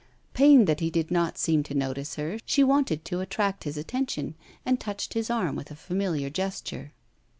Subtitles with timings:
[0.33, 4.33] Pained that he did not seem to notice her, she wanted to attract his attention,
[4.65, 6.91] and touched his arm with a familiar gesture.